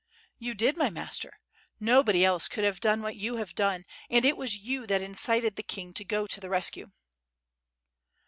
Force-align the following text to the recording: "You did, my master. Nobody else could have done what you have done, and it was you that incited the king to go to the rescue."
"You 0.39 0.55
did, 0.55 0.77
my 0.77 0.89
master. 0.89 1.37
Nobody 1.79 2.25
else 2.25 2.47
could 2.47 2.63
have 2.63 2.79
done 2.79 3.03
what 3.03 3.15
you 3.17 3.35
have 3.35 3.53
done, 3.53 3.85
and 4.09 4.25
it 4.25 4.35
was 4.35 4.57
you 4.57 4.87
that 4.87 4.99
incited 4.99 5.57
the 5.57 5.61
king 5.61 5.93
to 5.93 6.03
go 6.03 6.25
to 6.25 6.39
the 6.39 6.49
rescue." 6.49 6.87